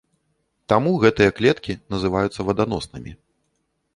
Таму 0.71 0.93
гэтыя 1.03 1.33
клеткі 1.41 1.77
называюцца 1.95 2.45
ваданоснымі. 2.47 3.11